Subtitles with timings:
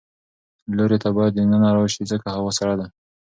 [0.77, 2.87] لورې ته باید د ننه راشې ځکه هوا سړه ده.